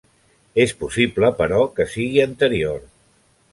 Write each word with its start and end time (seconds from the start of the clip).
És 0.63 0.73
possible 0.79 1.29
però 1.43 1.61
que 1.77 1.87
sigui 1.93 2.25
anterior. 2.25 2.83